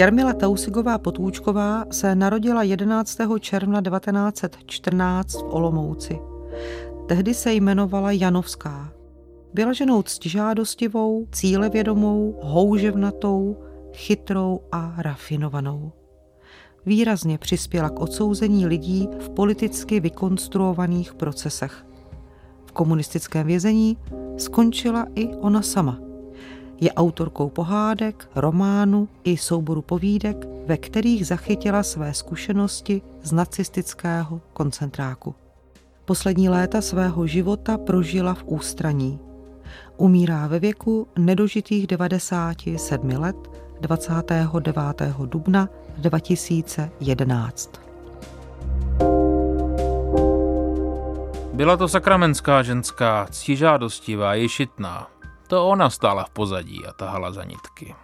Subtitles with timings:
[0.00, 3.18] Jarmila Tausigová Potůčková se narodila 11.
[3.40, 6.18] června 1914 v Olomouci.
[7.08, 8.92] Tehdy se jmenovala Janovská.
[9.54, 13.56] Byla ženou ctižádostivou, cílevědomou, houževnatou,
[13.92, 15.92] chytrou a rafinovanou.
[16.86, 21.86] Výrazně přispěla k odsouzení lidí v politicky vykonstruovaných procesech.
[22.66, 23.98] V komunistickém vězení
[24.36, 25.98] skončila i ona sama–
[26.80, 35.34] je autorkou pohádek, románu i souboru povídek, ve kterých zachytila své zkušenosti z nacistického koncentráku.
[36.04, 39.18] Poslední léta svého života prožila v ústraní.
[39.96, 43.36] Umírá ve věku nedožitých 97 let
[43.80, 45.02] 29.
[45.26, 47.80] dubna 2011.
[51.52, 55.06] Byla to sakramenská ženská, ctižádostivá, ješitná,
[55.50, 57.94] to ona stála v pozadí a tahala za nitky.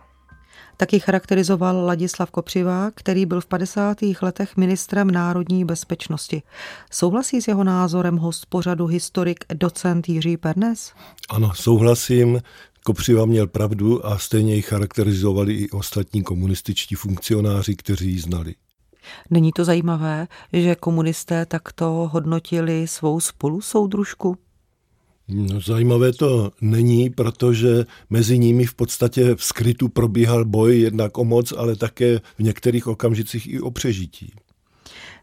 [0.76, 3.98] Taky charakterizoval Ladislav Kopřivá, který byl v 50.
[4.22, 6.42] letech ministrem národní bezpečnosti.
[6.90, 10.92] Souhlasí s jeho názorem host pořadu historik docent Jiří Pernes?
[11.30, 12.40] Ano, souhlasím.
[12.84, 18.54] Kopřiva měl pravdu a stejně ji charakterizovali i ostatní komunističtí funkcionáři, kteří ji znali.
[19.30, 24.36] Není to zajímavé, že komunisté takto hodnotili svou spolusoudružku?
[25.28, 31.24] No, zajímavé to není, protože mezi nimi v podstatě v skrytu probíhal boj jednak o
[31.24, 34.32] moc, ale také v některých okamžicích i o přežití.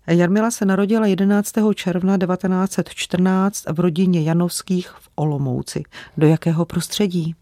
[0.07, 1.53] Jarmila se narodila 11.
[1.75, 5.83] června 1914 v rodině Janovských v Olomouci.
[6.17, 7.35] Do jakého prostředí?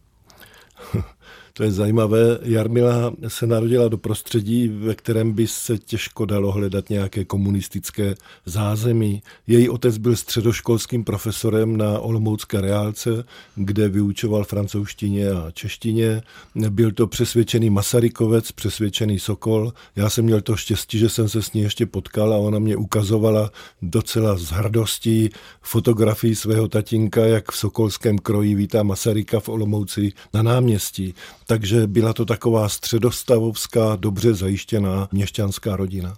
[1.54, 2.40] To je zajímavé.
[2.42, 9.23] Jarmila se narodila do prostředí, ve kterém by se těžko dalo hledat nějaké komunistické zázemí.
[9.48, 13.23] Její otec byl středoškolským profesorem na Olomoucké reálce,
[13.56, 16.22] kde vyučoval francouzštině a češtině.
[16.70, 19.73] Byl to přesvědčený Masarykovec, přesvědčený Sokol.
[19.95, 22.76] Já jsem měl to štěstí, že jsem se s ní ještě potkal a ona mě
[22.76, 23.52] ukazovala
[23.82, 25.30] docela s hrdostí
[25.61, 31.14] fotografii svého tatínka, jak v Sokolském kroji vítá Masaryka v Olomouci na náměstí
[31.52, 36.14] takže byla to taková středostavovská, dobře zajištěná měšťanská rodina.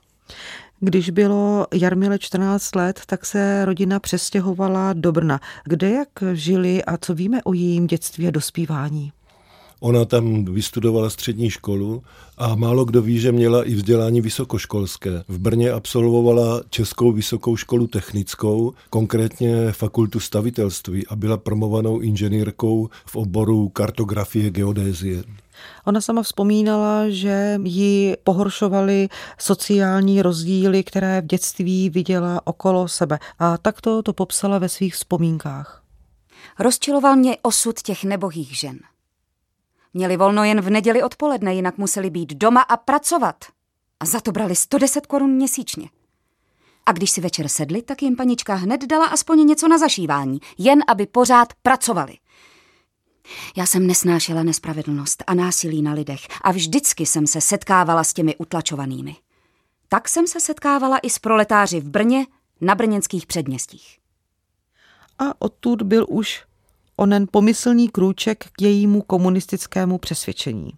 [0.79, 5.39] Když bylo Jarmile 14 let, tak se rodina přestěhovala do Brna.
[5.65, 9.11] Kde jak žili a co víme o jejím dětství a dospívání?
[9.83, 12.03] Ona tam vystudovala střední školu
[12.37, 15.23] a málo kdo ví, že měla i vzdělání vysokoškolské.
[15.27, 23.15] V Brně absolvovala Českou vysokou školu technickou, konkrétně fakultu stavitelství a byla promovanou inženýrkou v
[23.15, 25.23] oboru kartografie geodézie.
[25.85, 33.19] Ona sama vzpomínala, že ji pohoršovaly sociální rozdíly, které v dětství viděla okolo sebe.
[33.39, 35.83] A takto to popsala ve svých vzpomínkách.
[36.59, 38.79] Rozčiloval mě osud těch nebohých žen–
[39.93, 43.45] Měli volno jen v neděli odpoledne, jinak museli být doma a pracovat.
[43.99, 45.89] A za to brali 110 korun měsíčně.
[46.85, 50.83] A když si večer sedli, tak jim panička hned dala aspoň něco na zašívání, jen
[50.87, 52.17] aby pořád pracovali.
[53.57, 58.35] Já jsem nesnášela nespravedlnost a násilí na lidech a vždycky jsem se setkávala s těmi
[58.35, 59.15] utlačovanými.
[59.89, 62.25] Tak jsem se setkávala i s proletáři v Brně
[62.61, 63.99] na brněnských předměstích.
[65.19, 66.43] A odtud byl už
[66.95, 70.71] onen pomyslný krůček k jejímu komunistickému přesvědčení.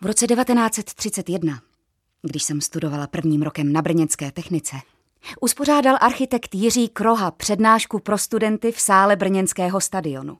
[0.00, 1.60] V roce 1931,
[2.22, 4.76] když jsem studovala prvním rokem na brněnské technice,
[5.40, 10.38] uspořádal architekt Jiří Kroha přednášku pro studenty v sále brněnského stadionu.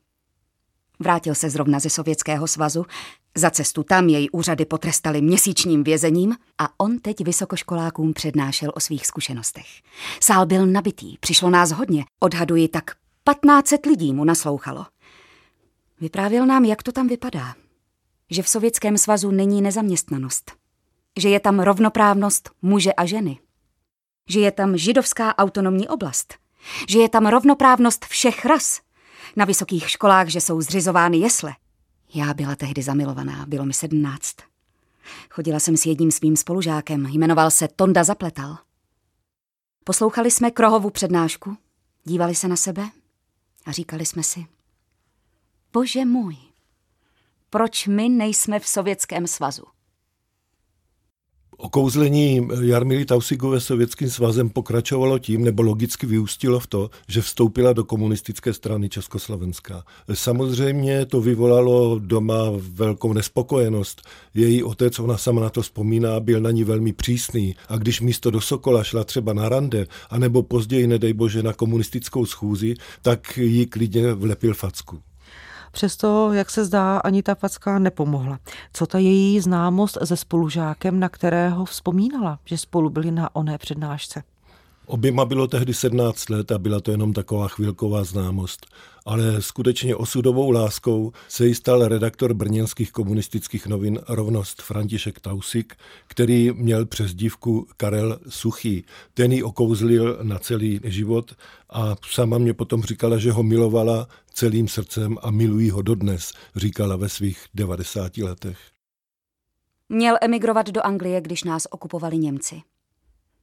[1.00, 2.86] Vrátil se zrovna ze Sovětského svazu,
[3.34, 9.06] za cestu tam jej úřady potrestali měsíčním vězením a on teď vysokoškolákům přednášel o svých
[9.06, 9.66] zkušenostech.
[10.20, 12.90] Sál byl nabitý, přišlo nás hodně, odhaduji tak
[13.34, 14.86] 1500 lidí mu naslouchalo.
[16.00, 17.54] Vyprávěl nám, jak to tam vypadá.
[18.30, 20.52] Že v Sovětském svazu není nezaměstnanost.
[21.18, 23.38] Že je tam rovnoprávnost muže a ženy.
[24.28, 26.34] Že je tam židovská autonomní oblast.
[26.88, 28.80] Že je tam rovnoprávnost všech ras.
[29.36, 31.54] Na vysokých školách, že jsou zřizovány jesle.
[32.14, 34.36] Já byla tehdy zamilovaná, bylo mi sedmnáct.
[35.30, 38.58] Chodila jsem s jedním svým spolužákem, jmenoval se Tonda Zapletal.
[39.84, 41.56] Poslouchali jsme Krohovu přednášku,
[42.04, 42.88] dívali se na sebe
[43.68, 44.46] a říkali jsme si,
[45.72, 46.36] bože můj,
[47.50, 49.64] proč my nejsme v Sovětském svazu?
[51.60, 57.84] Okouzlení Jarmily Tausigové sovětským svazem pokračovalo tím, nebo logicky vyústilo v to, že vstoupila do
[57.84, 59.84] komunistické strany Československá.
[60.14, 64.02] Samozřejmě to vyvolalo doma velkou nespokojenost.
[64.34, 68.30] Její otec, ona sama na to vzpomíná, byl na ní velmi přísný a když místo
[68.30, 73.66] do Sokola šla třeba na rande, anebo později, nedej bože, na komunistickou schůzi, tak jí
[73.66, 75.00] klidně vlepil facku.
[75.72, 78.38] Přesto, jak se zdá, ani ta facka nepomohla.
[78.72, 84.22] Co ta její známost se spolužákem, na kterého vzpomínala, že spolu byli na oné přednášce?
[84.88, 88.66] Oběma bylo tehdy 17 let a byla to jenom taková chvilková známost.
[89.06, 95.74] Ale skutečně osudovou láskou se jí stal redaktor brněnských komunistických novin Rovnost František Tausik,
[96.06, 98.84] který měl přes dívku Karel Suchý.
[99.14, 101.32] Ten ji okouzlil na celý život
[101.70, 106.96] a sama mě potom říkala, že ho milovala celým srdcem a milují ho dodnes, říkala
[106.96, 108.58] ve svých 90 letech.
[109.88, 112.62] Měl emigrovat do Anglie, když nás okupovali Němci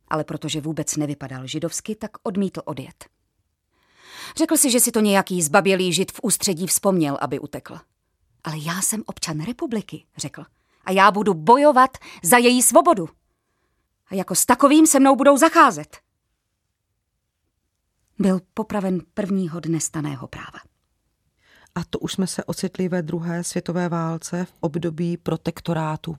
[0.08, 3.06] ale protože vůbec nevypadal židovsky, tak odmítl odjet.
[4.38, 7.78] Řekl si, že si to nějaký zbabělý žid v ústředí vzpomněl, aby utekl.
[8.44, 10.44] Ale já jsem občan republiky, řekl.
[10.86, 13.10] A já budu bojovat za její svobodu.
[14.08, 15.98] A jako s takovým se mnou budou zacházet.
[18.20, 20.60] Byl popraven prvního dne staného práva.
[21.76, 26.18] A to už jsme se ocitli ve druhé světové válce v období protektorátu.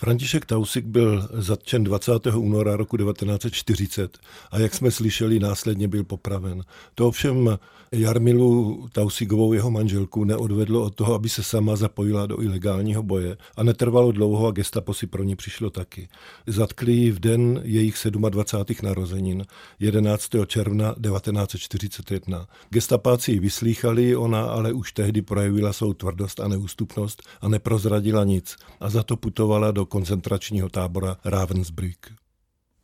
[0.00, 2.12] František Tausik byl zatčen 20.
[2.26, 4.18] února roku 1940
[4.50, 6.62] a jak jsme slyšeli, následně byl popraven.
[6.94, 7.58] To ovšem
[7.92, 13.62] Jarmilu Tausigovou, jeho manželku, neodvedlo od toho, aby se sama zapojila do ilegálního boje a
[13.62, 16.08] netrvalo dlouho a gestapo si pro ní přišlo taky.
[16.46, 17.96] Zatkli ji v den jejich
[18.28, 18.86] 27.
[18.86, 19.44] narozenin
[19.80, 20.30] 11.
[20.46, 22.46] června 1941.
[22.70, 28.56] Gestapáci ji vyslýchali, ona ale už tehdy projevila svou tvrdost a neústupnost a neprozradila nic
[28.80, 32.06] a za to putovala do koncentračního tábora Ravensbrück.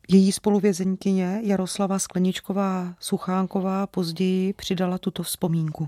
[0.09, 5.87] Její spoluvězenkyně Jaroslava Skleničková Suchánková později přidala tuto vzpomínku.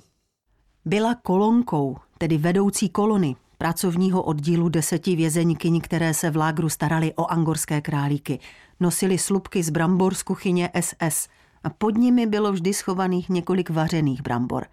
[0.86, 7.26] Byla kolonkou, tedy vedoucí kolony, pracovního oddílu deseti vězeňkyň, které se v lágru starali o
[7.32, 8.40] angorské králíky.
[8.80, 11.28] Nosili slupky z brambor z kuchyně SS
[11.64, 14.66] a pod nimi bylo vždy schovaných několik vařených brambor.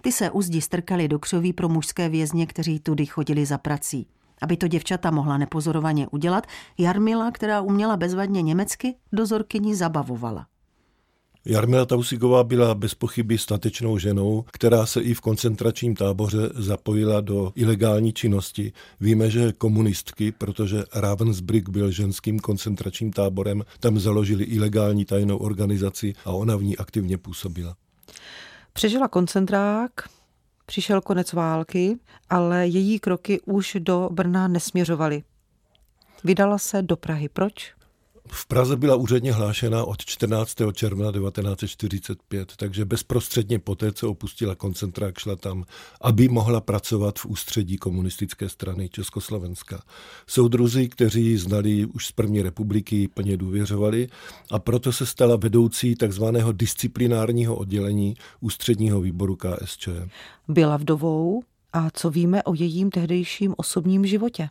[0.00, 4.06] Ty se uzdi strkali do křoví pro mužské vězně, kteří tudy chodili za prací.
[4.42, 6.46] Aby to děvčata mohla nepozorovaně udělat,
[6.78, 10.46] Jarmila, která uměla bezvadně německy, dozorkyni zabavovala.
[11.44, 17.52] Jarmila Tausigová byla bez pochyby statečnou ženou, která se i v koncentračním táboře zapojila do
[17.54, 18.72] ilegální činnosti.
[19.00, 26.30] Víme, že komunistky, protože Ravensbrück byl ženským koncentračním táborem, tam založili ilegální tajnou organizaci a
[26.30, 27.76] ona v ní aktivně působila.
[28.72, 29.90] Přežila koncentrák,
[30.68, 31.98] Přišel konec války,
[32.30, 35.22] ale její kroky už do Brna nesměřovaly.
[36.24, 37.28] Vydala se do Prahy.
[37.28, 37.74] Proč?
[38.32, 40.54] V Praze byla úředně hlášena od 14.
[40.72, 45.64] června 1945, takže bezprostředně poté, co opustila koncentrák, šla tam,
[46.00, 49.82] aby mohla pracovat v ústředí komunistické strany Československa.
[50.26, 54.08] Soudruzi, kteří znali už z první republiky, plně důvěřovali
[54.50, 59.88] a proto se stala vedoucí takzvaného disciplinárního oddělení ústředního výboru KSČ.
[60.48, 61.42] Byla vdovou
[61.72, 64.48] a co víme o jejím tehdejším osobním životě?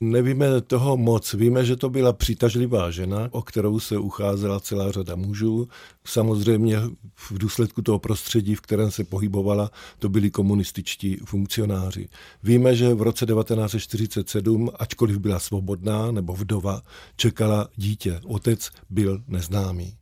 [0.00, 1.34] Nevíme toho moc.
[1.34, 5.68] Víme, že to byla přitažlivá žena, o kterou se ucházela celá řada mužů.
[6.04, 6.76] Samozřejmě
[7.14, 12.08] v důsledku toho prostředí, v kterém se pohybovala, to byli komunističtí funkcionáři.
[12.42, 16.82] Víme, že v roce 1947, ačkoliv byla svobodná nebo vdova,
[17.16, 18.20] čekala dítě.
[18.24, 19.96] Otec byl neznámý.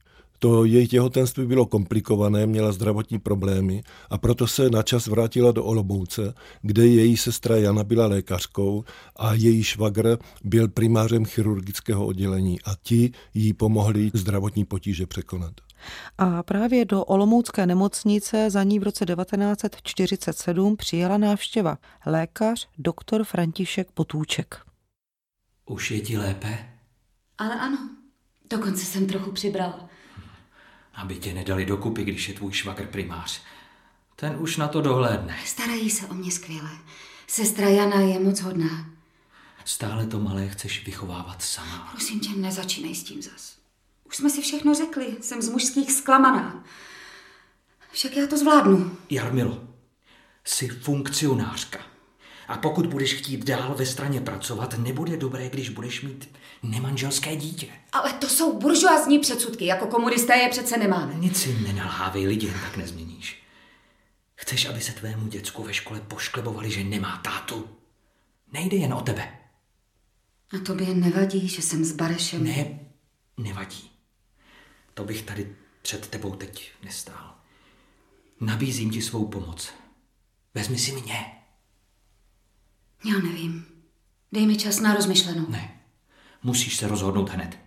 [0.45, 6.35] To její těhotenství bylo komplikované, měla zdravotní problémy a proto se načas vrátila do Olomouce,
[6.63, 8.85] kde její sestra Jana byla lékařkou
[9.17, 15.53] a její švagr byl primářem chirurgického oddělení a ti jí pomohli zdravotní potíže překonat.
[16.19, 23.89] A právě do Olomoucké nemocnice za ní v roce 1947 přijela návštěva lékař doktor František
[23.95, 24.61] Potůček.
[25.67, 26.59] Už je ti lépe?
[27.39, 27.79] Ale ano,
[28.51, 29.75] dokonce jsem trochu přibral
[30.95, 33.41] aby tě nedali dokupy, když je tvůj švagr primář.
[34.17, 35.39] Ten už na to dohlédne.
[35.45, 36.71] Starají se o mě skvěle.
[37.27, 38.87] Sestra Jana je moc hodná.
[39.65, 41.89] Stále to malé chceš vychovávat sama.
[41.91, 43.57] Prosím tě, nezačínej s tím zas.
[44.05, 46.65] Už jsme si všechno řekli, jsem z mužských zklamaná.
[47.93, 48.97] Však já to zvládnu.
[49.11, 49.65] Jarmilo,
[50.45, 51.94] jsi funkcionářka.
[52.49, 56.29] A pokud budeš chtít dál ve straně pracovat, nebude dobré, když budeš mít
[56.63, 57.67] nemanželské dítě.
[57.93, 61.15] Ale to jsou buržoazní předsudky, jako komunisté je přece nemáme.
[61.15, 63.43] Nic si nenalhávej, lidi jen tak nezměníš.
[64.35, 67.69] Chceš, aby se tvému děcku ve škole pošklebovali, že nemá tátu?
[68.53, 69.39] Nejde jen o tebe.
[70.55, 72.45] A tobě nevadí, že jsem s Barešem?
[72.45, 72.81] Ne,
[73.37, 73.91] nevadí.
[74.95, 77.35] To bych tady před tebou teď nestál.
[78.41, 79.73] Nabízím ti svou pomoc.
[80.55, 81.44] Vezmi si mě.
[83.05, 83.67] Já nevím.
[84.33, 85.47] Dej mi čas na rozmyšlenou.
[85.49, 85.81] Ne,
[86.43, 87.59] musíš se rozhodnout hned.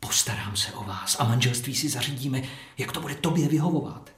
[0.00, 2.42] Postarám se o vás a manželství si zařídíme,
[2.78, 4.10] jak to bude tobě vyhovovat.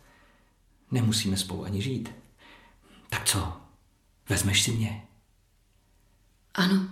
[0.91, 2.09] Nemusíme spolu ani žít.
[3.31, 3.53] Co?
[4.29, 5.03] Vezmeš si mě?
[6.55, 6.89] Ano.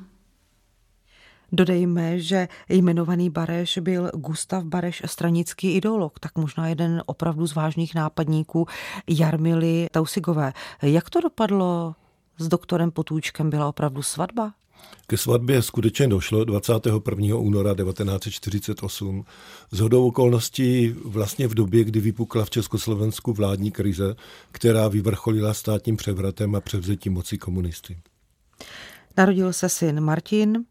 [1.53, 7.95] Dodejme, že jmenovaný Bareš byl Gustav Bareš, stranický ideolog, tak možná jeden opravdu z vážných
[7.95, 8.67] nápadníků
[9.09, 10.53] Jarmily Tausigové.
[10.83, 11.95] Jak to dopadlo
[12.39, 13.51] s doktorem Potůčkem?
[13.51, 14.53] Byla opravdu svatba?
[15.07, 17.37] Ke svatbě skutečně došlo 21.
[17.37, 19.25] února 1948.
[19.71, 24.15] Z hodou okolností vlastně v době, kdy vypukla v Československu vládní krize,
[24.53, 27.99] která vyvrcholila státním převratem a převzetím moci komunisty.
[29.17, 30.65] Narodil se syn Martin,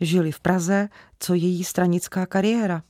[0.00, 0.88] žili v Praze,
[1.18, 2.82] co její stranická kariéra.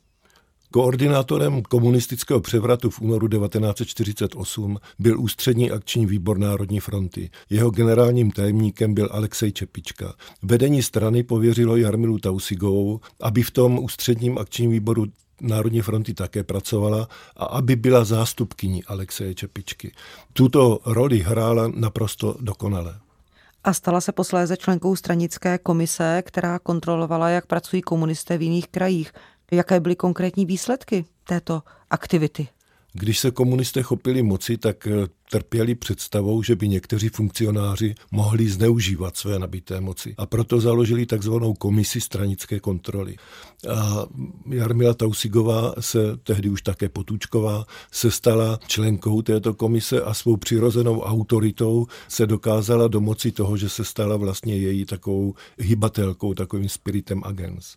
[0.75, 7.31] Koordinátorem komunistického převratu v únoru 1948 byl ústřední akční výbor Národní fronty.
[7.50, 10.14] Jeho generálním tajemníkem byl Alexej Čepička.
[10.43, 15.07] Vedení strany pověřilo Jarmilu Tausigovou, aby v tom ústředním akčním výboru
[15.40, 19.93] Národní fronty také pracovala a aby byla zástupkyní Alexeje Čepičky.
[20.33, 22.95] Tuto roli hrála naprosto dokonale
[23.64, 29.12] a stala se posléze členkou stranické komise, která kontrolovala, jak pracují komunisté v jiných krajích.
[29.51, 32.49] Jaké byly konkrétní výsledky této aktivity?
[32.97, 39.17] Když se komunisté chopili moci, tak eh, trpěli představou, že by někteří funkcionáři mohli zneužívat
[39.17, 40.15] své nabité moci.
[40.19, 43.17] A proto založili takzvanou komisi stranické kontroly.
[43.69, 44.07] A
[44.51, 51.01] Jarmila Tausigová se, tehdy už také Potůčková, se stala členkou této komise a svou přirozenou
[51.01, 57.77] autoritou se dokázala domoci toho, že se stala vlastně její takovou hybatelkou, takovým spiritem agens.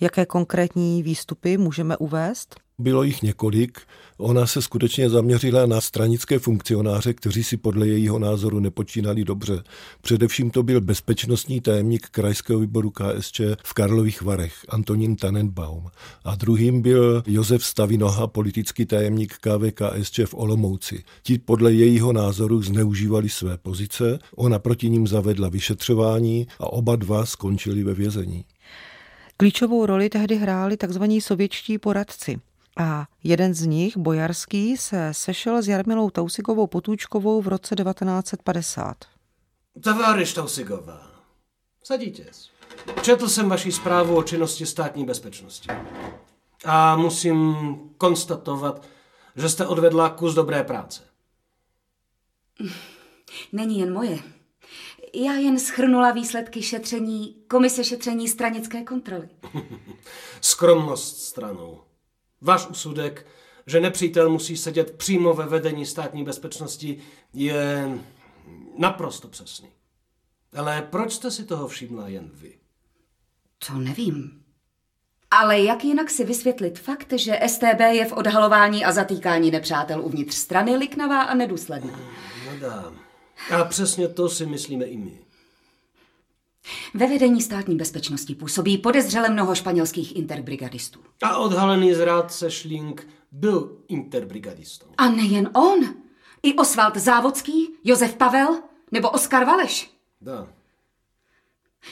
[0.00, 2.60] Jaké konkrétní výstupy můžeme uvést?
[2.78, 3.80] Bylo jich několik.
[4.18, 9.62] Ona se skutečně zaměřila na stranické funkcionáře, kteří si podle jejího názoru nepočínali dobře.
[10.00, 15.86] Především to byl bezpečnostní tajemník krajského výboru KSČ v Karlových Varech, Antonín Tannenbaum.
[16.24, 21.04] A druhým byl Josef Stavinoha, politický tajemník KVKSČ v Olomouci.
[21.22, 27.26] Ti podle jejího názoru zneužívali své pozice, ona proti ním zavedla vyšetřování a oba dva
[27.26, 28.44] skončili ve vězení.
[29.40, 31.02] Klíčovou roli tehdy hráli tzv.
[31.20, 32.40] sovětští poradci.
[32.76, 38.96] A jeden z nich, Bojarský, se sešel s Jarmilou Tausigovou Potůčkovou v roce 1950.
[39.84, 41.10] Továriš Tausigová,
[41.82, 42.22] sadíte.
[43.02, 45.68] Četl jsem vaši zprávu o činnosti státní bezpečnosti.
[46.64, 47.56] A musím
[47.98, 48.86] konstatovat,
[49.36, 51.02] že jste odvedla kus dobré práce.
[53.52, 54.18] Není jen moje.
[55.14, 59.28] Já jen schrnula výsledky šetření Komise šetření stranické kontroly.
[60.40, 61.80] Skromnost stranou.
[62.40, 63.26] Váš úsudek,
[63.66, 66.98] že nepřítel musí sedět přímo ve vedení státní bezpečnosti,
[67.34, 67.88] je
[68.78, 69.68] naprosto přesný.
[70.56, 72.58] Ale proč jste si toho všimla jen vy?
[73.66, 74.44] To nevím.
[75.30, 80.34] Ale jak jinak si vysvětlit fakt, že STB je v odhalování a zatýkání nepřátel uvnitř
[80.34, 82.00] strany liknavá a nedůsledná?
[82.46, 83.07] No dám.
[83.56, 85.18] A přesně to si myslíme i my.
[86.94, 91.00] Ve vedení státní bezpečnosti působí podezřele mnoho španělských interbrigadistů.
[91.22, 94.86] A odhalený zrádce Šlink byl interbrigadistou.
[94.98, 95.94] A nejen on.
[96.42, 99.90] I Osvald Závodský, Josef Pavel nebo Oskar Valeš.
[100.20, 100.48] Da.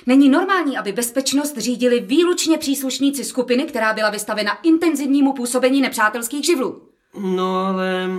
[0.06, 6.82] Není normální, aby bezpečnost řídili výlučně příslušníci skupiny, která byla vystavena intenzivnímu působení nepřátelských živlů.
[7.20, 8.10] No ale...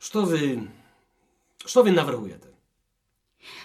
[0.00, 0.70] Co vy...
[1.66, 2.48] Co vy navrhujete?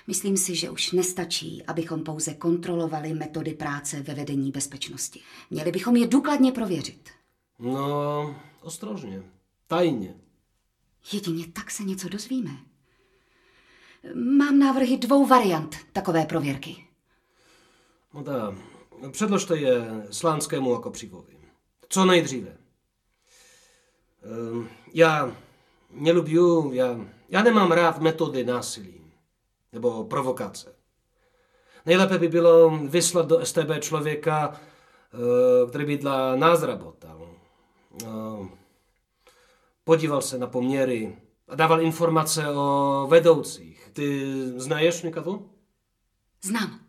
[0.07, 5.21] Myslím si, že už nestačí, abychom pouze kontrolovali metody práce ve vedení bezpečnosti.
[5.49, 7.09] Měli bychom je důkladně prověřit.
[7.59, 9.23] No, ostrožně,
[9.67, 10.15] tajně.
[11.13, 12.51] Jedině tak se něco dozvíme.
[14.13, 16.85] Mám návrhy dvou variant takové prověrky.
[18.13, 18.55] No dá,
[19.11, 21.37] předložte je Slánskému a Kopříkovi.
[21.89, 22.57] Co nejdříve.
[24.23, 25.35] Ehm, já
[25.91, 29.12] nelubiu, já, já nemám rád metody násilí
[29.72, 30.74] nebo provokace.
[31.86, 37.28] Nejlépe by bylo vyslat do STB člověka, eh, který by dla nás rabotal.
[38.02, 38.06] Eh,
[39.84, 41.18] podíval se na poměry
[41.48, 43.90] a dával informace o vedoucích.
[43.92, 45.42] Ty znaješ někoho?
[46.42, 46.80] Znám.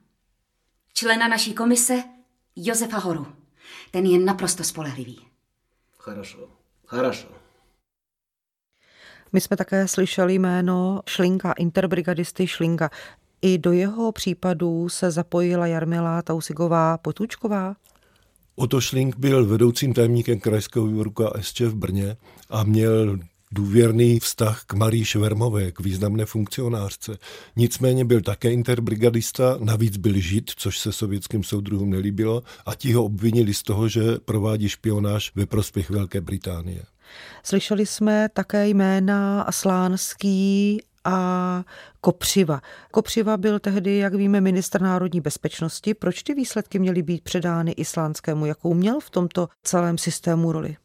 [0.93, 2.03] Člena naší komise
[2.55, 3.27] Josefa Horu.
[3.91, 5.27] Ten je naprosto spolehlivý.
[5.97, 6.49] Хорошо,
[6.85, 7.38] хорошо.
[9.32, 12.90] My jsme také slyšeli jméno Šlinka, interbrigadisty Šlinka.
[13.42, 17.76] I do jeho případu se zapojila Jarmila Tausigová Potůčková?
[18.56, 22.16] Oto Šlink byl vedoucím tajemníkem krajského výboru KSČ v Brně
[22.50, 23.18] a měl
[23.52, 27.18] důvěrný vztah k Marii Švermové, k významné funkcionářce.
[27.56, 33.04] Nicméně byl také interbrigadista, navíc byl žid, což se sovětským soudruhům nelíbilo a ti ho
[33.04, 36.82] obvinili z toho, že provádí špionáž ve prospěch Velké Británie.
[37.42, 41.64] Slyšeli jsme také jména Slánský a
[42.00, 42.60] Kopřiva.
[42.90, 45.94] Kopřiva byl tehdy, jak víme, minister národní bezpečnosti.
[45.94, 48.46] Proč ty výsledky měly být předány islánskému?
[48.46, 50.76] Jakou měl v tomto celém systému roli?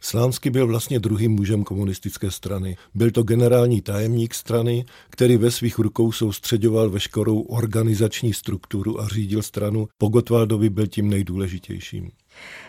[0.00, 2.76] Slánský byl vlastně druhým mužem komunistické strany.
[2.94, 9.42] Byl to generální tajemník strany, který ve svých rukou soustředoval veškerou organizační strukturu a řídil
[9.42, 9.88] stranu.
[9.98, 12.10] Po Gotwaldovi byl tím nejdůležitějším.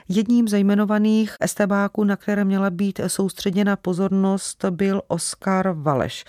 [0.09, 6.25] Jedním ze jmenovaných estebáků, na které měla být soustředěna pozornost, byl Oskar Valeš.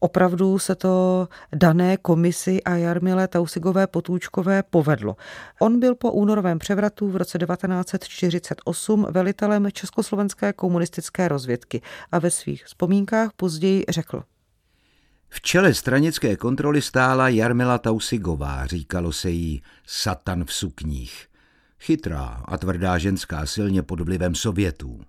[0.00, 5.16] Opravdu se to dané komisi a Jarmile Tausigové Potůčkové povedlo.
[5.60, 12.64] On byl po únorovém převratu v roce 1948 velitelem Československé komunistické rozvědky a ve svých
[12.64, 14.22] vzpomínkách později řekl.
[15.28, 21.26] V čele stranické kontroly stála Jarmila Tausigová, říkalo se jí Satan v sukních.
[21.80, 25.00] Chytrá a tvrdá ženská silně pod vlivem Sovětů.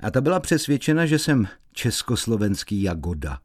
[0.00, 3.38] A ta byla přesvědčena, že jsem československý Jagoda.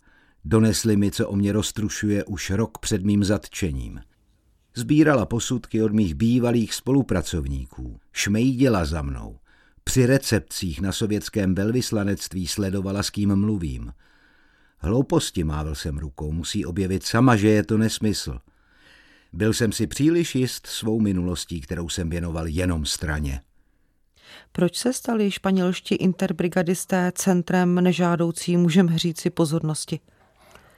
[0.45, 3.99] Donesli mi, co o mě roztrušuje už rok před mým zatčením.
[4.75, 7.99] Zbírala posudky od mých bývalých spolupracovníků.
[8.11, 9.37] Šmejděla za mnou.
[9.83, 13.93] Při recepcích na sovětském velvyslanectví sledovala, s kým mluvím.
[14.79, 18.39] Hlouposti mávil jsem rukou, musí objevit sama, že je to nesmysl.
[19.33, 23.41] Byl jsem si příliš jist svou minulostí, kterou jsem věnoval jenom straně.
[24.51, 29.99] Proč se stali španělští interbrigadisté centrem nežádoucí, můžeme říci, pozornosti?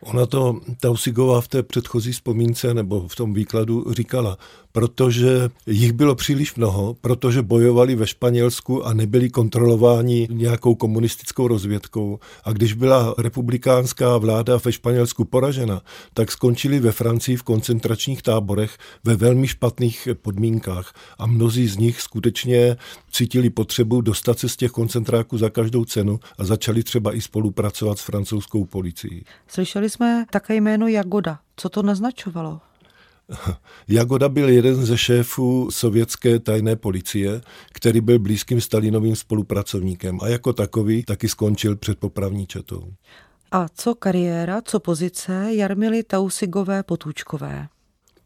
[0.01, 4.37] Ona to Tausigová v té předchozí vzpomínce nebo v tom výkladu říkala,
[4.73, 12.19] protože jich bylo příliš mnoho, protože bojovali ve Španělsku a nebyli kontrolováni nějakou komunistickou rozvědkou.
[12.43, 15.81] A když byla republikánská vláda ve Španělsku poražena,
[16.13, 20.93] tak skončili ve Francii v koncentračních táborech ve velmi špatných podmínkách.
[21.17, 22.77] A mnozí z nich skutečně
[23.11, 27.99] cítili potřebu dostat se z těch koncentráků za každou cenu a začali třeba i spolupracovat
[27.99, 29.25] s francouzskou policií.
[29.47, 31.39] Slyšeli jsme také jméno Jagoda.
[31.55, 32.59] Co to naznačovalo?
[33.87, 40.53] Jagoda byl jeden ze šéfů sovětské tajné policie, který byl blízkým Stalinovým spolupracovníkem a jako
[40.53, 42.93] takový taky skončil před popravní četou.
[43.51, 47.67] A co kariéra, co pozice Jarmily Tausigové Potůčkové?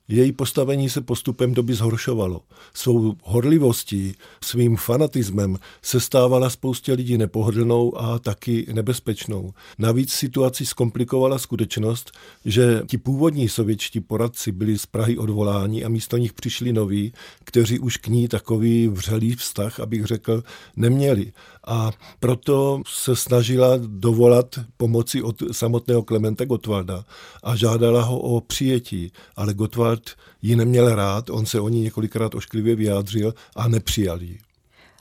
[0.09, 2.41] Její postavení se postupem doby zhoršovalo.
[2.73, 9.53] Svou horlivostí, svým fanatismem se stávala spoustě lidí nepohodlnou a taky nebezpečnou.
[9.77, 12.11] Navíc situaci zkomplikovala skutečnost,
[12.45, 17.79] že ti původní sovětští poradci byli z Prahy odvoláni a místo nich přišli noví, kteří
[17.79, 20.43] už k ní takový vřelý vztah, abych řekl,
[20.75, 21.31] neměli.
[21.67, 27.05] A proto se snažila dovolat pomoci od samotného Klementa Gotwalda
[27.43, 31.81] a žádala ho o přijetí, ale Gotwald Richard ji neměl rád, on se o ní
[31.81, 34.39] několikrát ošklivě vyjádřil a nepřijal ji.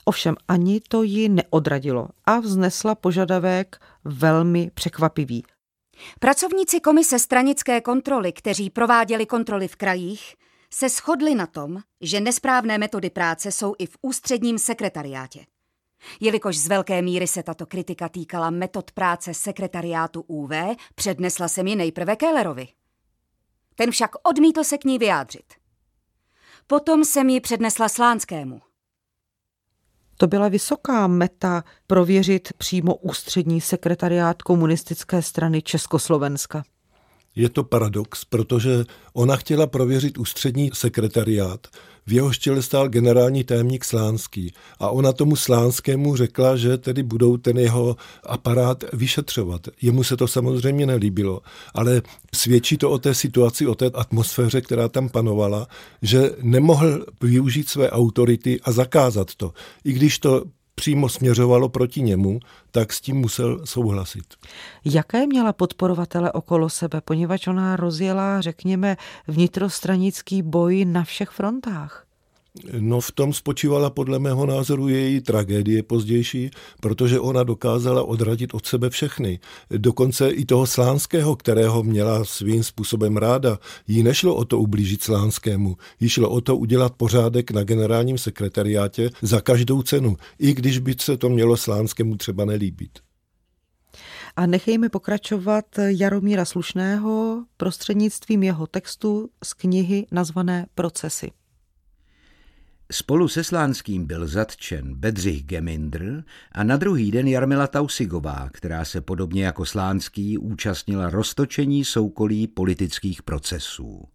[0.05, 5.43] Ovšem ani to ji neodradilo a vznesla požadavek velmi překvapivý.
[6.19, 10.35] Pracovníci komise stranické kontroly, kteří prováděli kontroly v krajích,
[10.73, 15.45] se shodli na tom, že nesprávné metody práce jsou i v ústředním sekretariátě.
[16.19, 20.51] Jelikož z velké míry se tato kritika týkala metod práce sekretariátu UV,
[20.95, 22.67] přednesla se mi nejprve Kellerovi.
[23.77, 25.53] Ten však odmítl se k ní vyjádřit.
[26.67, 28.61] Potom jsem ji přednesla Slánskému.
[30.17, 36.63] To byla vysoká meta prověřit přímo ústřední sekretariát komunistické strany Československa.
[37.37, 41.67] Je to paradox, protože ona chtěla prověřit ústřední sekretariát,
[42.07, 47.37] v jeho čele stál generální tajemník Slánský a ona tomu Slánskému řekla, že tedy budou
[47.37, 49.67] ten jeho aparát vyšetřovat.
[49.81, 51.41] Jemu se to samozřejmě nelíbilo,
[51.73, 52.01] ale
[52.35, 55.67] svědčí to o té situaci, o té atmosféře, která tam panovala,
[56.01, 59.53] že nemohl využít své autority a zakázat to.
[59.83, 60.43] I když to
[60.79, 62.39] přímo směřovalo proti němu,
[62.71, 64.23] tak s tím musel souhlasit.
[64.85, 72.06] Jaké měla podporovatele okolo sebe, poněvadž ona rozjela, řekněme, vnitrostranický boj na všech frontách?
[72.79, 78.65] No v tom spočívala podle mého názoru její tragédie pozdější, protože ona dokázala odradit od
[78.65, 79.39] sebe všechny.
[79.77, 83.59] Dokonce i toho Slánského, kterého měla svým způsobem ráda.
[83.87, 89.09] Jí nešlo o to ublížit Slánskému, jí šlo o to udělat pořádek na generálním sekretariátě
[89.21, 92.99] za každou cenu, i když by se to mělo Slánskému třeba nelíbit.
[94.35, 101.31] A nechejme pokračovat Jaromíra Slušného prostřednictvím jeho textu z knihy nazvané Procesy.
[102.91, 109.01] Spolu se Slánským byl zatčen Bedřich Gemindr a na druhý den Jarmila Tausigová, která se
[109.01, 114.07] podobně jako Slánský účastnila roztočení soukolí politických procesů.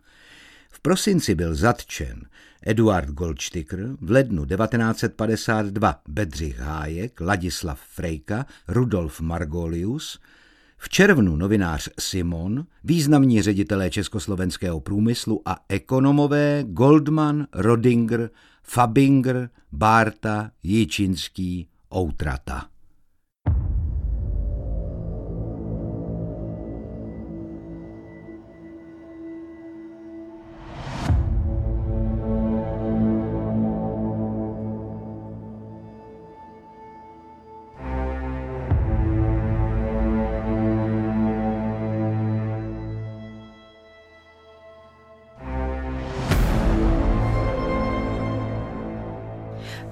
[0.71, 2.27] V prosinci byl zatčen
[2.63, 10.21] Eduard Goldsticker, v lednu 1952 Bedřich Hájek, Ladislav Frejka, Rudolf Margolius,
[10.77, 18.31] V červnu novinář Simon, významní ředitelé československého průmyslu a ekonomové Goldman, Rodinger,
[18.62, 22.68] Fabinger, Bárta, Jičinský, Outrata.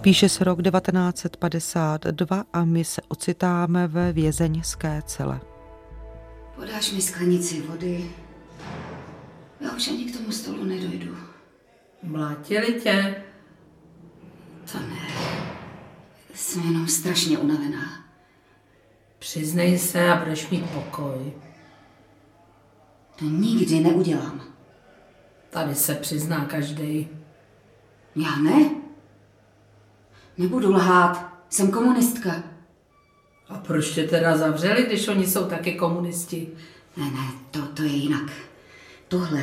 [0.01, 5.41] Píše se rok 1952 a my se ocitáme ve vězeňské cele.
[6.55, 8.11] Podáš mi sklenici vody?
[9.61, 11.17] Já už ani k tomu stolu nedojdu.
[12.03, 13.25] Mlátili tě?
[14.73, 15.09] To ne.
[16.35, 18.05] Jsem jenom strašně unavená.
[19.19, 21.33] Přiznej se a budeš mít pokoj.
[23.17, 24.41] To nikdy neudělám.
[25.51, 27.09] Tady se přizná každý.
[28.17, 28.80] Já ne?
[30.40, 31.33] Nebudu lhát.
[31.48, 32.42] Jsem komunistka.
[33.48, 36.48] A proč tě teda zavřeli, když oni jsou taky komunisti?
[36.96, 38.33] Ne, ne, to, to je jinak.
[39.09, 39.42] Tohle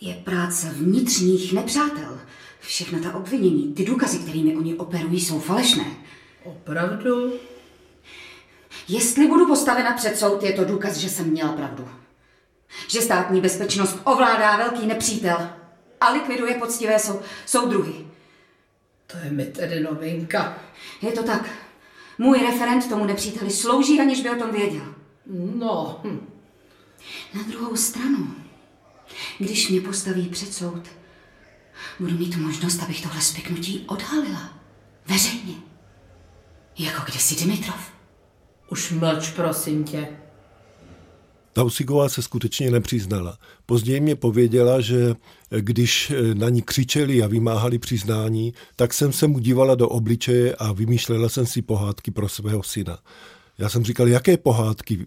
[0.00, 2.20] je práce vnitřních nepřátel.
[2.60, 5.86] Všechna ta obvinění, ty důkazy, kterými oni operují, jsou falešné.
[6.44, 7.32] Opravdu?
[8.88, 11.88] Jestli budu postavena před soud, je to důkaz, že jsem měla pravdu.
[12.88, 15.50] Že státní bezpečnost ovládá velký nepřítel
[16.00, 18.14] a likviduje poctivé sou, soudruhy.
[19.14, 20.58] To je mi tedy novinka.
[21.02, 21.48] Je to tak.
[22.18, 24.94] Můj referent tomu nepříteli slouží, aniž by o tom věděl.
[25.54, 26.28] No, hm.
[27.34, 28.34] Na druhou stranu,
[29.38, 30.82] když mě postaví před soud,
[32.00, 34.58] budu mít možnost, abych tohle spiknutí odhalila.
[35.06, 35.54] Veřejně.
[36.78, 37.92] Jako kdysi Dimitrov.
[38.70, 40.08] Už mlč, prosím tě.
[41.54, 43.38] Tausigová se skutečně nepřiznala.
[43.66, 45.14] Později mě pověděla, že
[45.50, 50.72] když na ní křičeli a vymáhali přiznání, tak jsem se mu dívala do obličeje a
[50.72, 52.98] vymýšlela jsem si pohádky pro svého syna.
[53.58, 55.06] Já jsem říkal, jaké pohádky?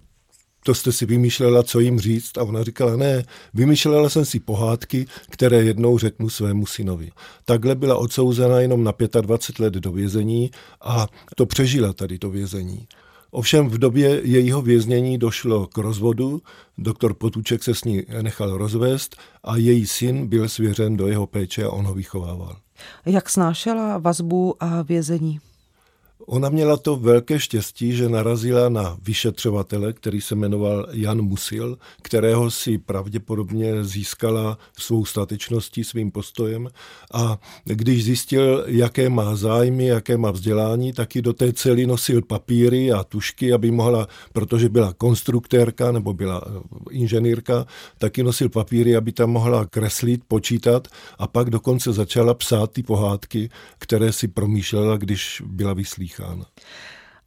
[0.64, 2.38] To jste si vymýšlela, co jim říct?
[2.38, 7.12] A ona říkala, ne, vymýšlela jsem si pohádky, které jednou řeknu svému synovi.
[7.46, 12.88] Takhle byla odsouzena jenom na 25 let do vězení a to přežila tady to vězení.
[13.32, 16.42] Ovšem v době jejího věznění došlo k rozvodu,
[16.78, 21.64] doktor Potuček se s ní nechal rozvést a její syn byl svěřen do jeho péče
[21.64, 22.58] a on ho vychovával.
[23.06, 25.40] Jak snášela vazbu a vězení?
[26.30, 32.52] Ona měla to velké štěstí, že narazila na vyšetřovatele, který se jmenoval Jan Musil, kterého
[32.52, 36.70] si pravděpodobně získala svou statečností, svým postojem.
[37.14, 42.22] A když zjistil, jaké má zájmy, jaké má vzdělání, tak i do té cely nosil
[42.22, 46.60] papíry a tušky, aby mohla, protože byla konstruktérka nebo byla eh,
[46.92, 47.66] inženýrka,
[47.98, 50.88] taky nosil papíry, aby tam mohla kreslit, počítat
[51.18, 56.46] a pak dokonce začala psát ty pohádky, které si promýšlela, když byla vyslýchána slýchána.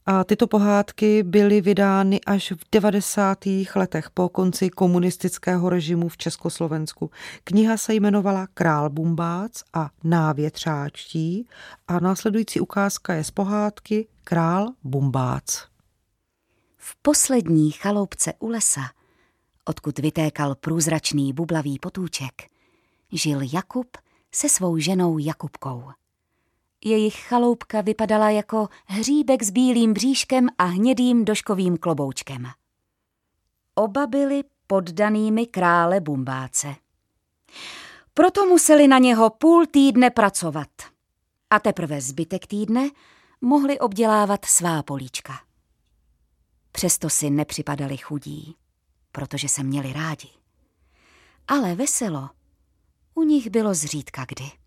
[0.05, 3.45] A tyto pohádky byly vydány až v 90.
[3.75, 7.11] letech po konci komunistického režimu v Československu.
[7.43, 11.47] Kniha se jmenovala Král Bumbác a Návětřáčtí
[11.87, 15.65] a následující ukázka je z pohádky Král Bumbác.
[16.77, 18.81] V poslední chaloupce u lesa,
[19.65, 22.33] odkud vytékal průzračný bublavý potůček,
[23.11, 23.97] žil Jakub
[24.31, 25.83] se svou ženou Jakubkou.
[26.85, 32.47] Jejich chaloupka vypadala jako hříbek s bílým bříškem a hnědým doškovým kloboučkem.
[33.75, 36.75] Oba byli poddanými krále Bumbáce.
[38.13, 40.69] Proto museli na něho půl týdne pracovat.
[41.49, 42.89] A teprve zbytek týdne
[43.41, 45.33] mohli obdělávat svá políčka.
[46.71, 48.55] Přesto si nepřipadali chudí,
[49.11, 50.29] protože se měli rádi.
[51.47, 52.29] Ale veselo
[53.13, 54.60] u nich bylo zřídka kdy.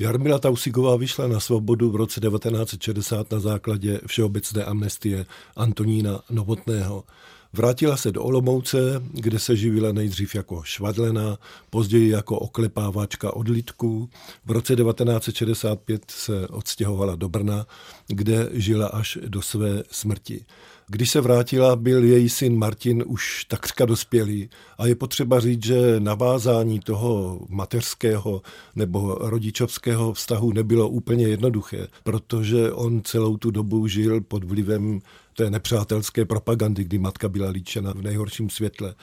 [0.00, 7.04] Jarmila Tausigová vyšla na svobodu v roce 1960 na základě všeobecné amnestie Antonína Novotného.
[7.52, 11.38] Vrátila se do Olomouce, kde se živila nejdřív jako švadlena,
[11.70, 14.10] později jako oklepávačka odlitků.
[14.44, 17.66] V roce 1965 se odstěhovala do Brna,
[18.06, 20.44] kde žila až do své smrti.
[20.92, 24.48] Když se vrátila, byl její syn Martin už takřka dospělý
[24.78, 28.42] a je potřeba říct, že navázání toho mateřského
[28.76, 35.00] nebo rodičovského vztahu nebylo úplně jednoduché, protože on celou tu dobu žil pod vlivem
[35.36, 38.94] té nepřátelské propagandy, kdy matka byla líčena v nejhorším světle.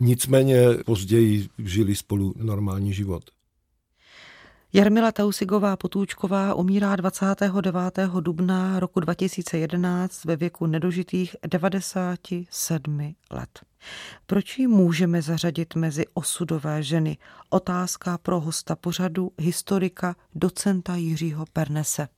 [0.00, 3.22] Nicméně později žili spolu normální život.
[4.72, 7.98] Jarmila Tausigová Potůčková umírá 29.
[8.20, 13.60] dubna roku 2011 ve věku nedožitých 97 let.
[14.26, 17.18] Proč ji můžeme zařadit mezi osudové ženy?
[17.48, 22.08] Otázka pro hosta pořadu, historika, docenta Jiřího Pernese.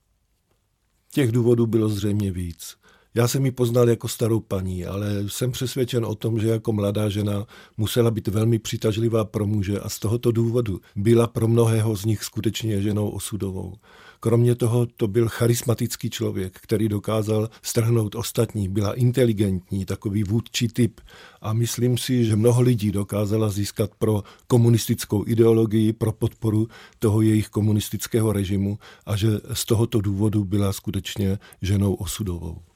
[1.11, 2.77] Těch důvodů bylo zřejmě víc.
[3.15, 7.09] Já jsem ji poznal jako starou paní, ale jsem přesvědčen o tom, že jako mladá
[7.09, 7.47] žena
[7.77, 12.23] musela být velmi přitažlivá pro muže a z tohoto důvodu byla pro mnohého z nich
[12.23, 13.73] skutečně ženou osudovou.
[14.19, 21.01] Kromě toho to byl charismatický člověk, který dokázal strhnout ostatní, byla inteligentní, takový vůdčí typ
[21.41, 26.67] a myslím si, že mnoho lidí dokázala získat pro komunistickou ideologii, pro podporu
[26.99, 32.72] toho jejich komunistického režimu a že z tohoto důvodu byla skutečně ženou osudovou.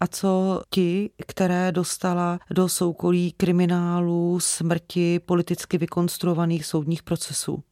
[0.00, 7.62] A co ti, které dostala do soukolí kriminálu, smrti, politicky vykonstruovaných soudních procesů?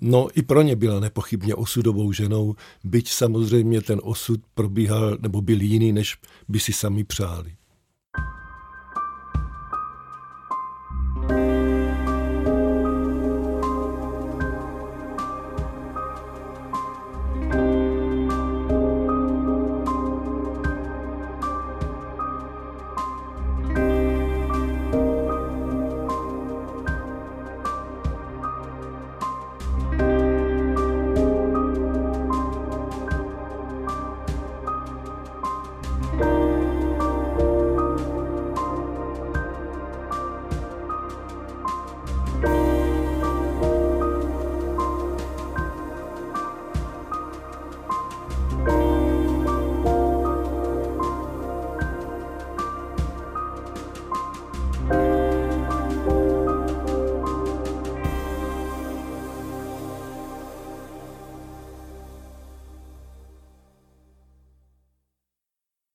[0.00, 5.60] No i pro ně byla nepochybně osudovou ženou, byť samozřejmě ten osud probíhal nebo byl
[5.60, 6.16] jiný, než
[6.48, 7.52] by si sami přáli.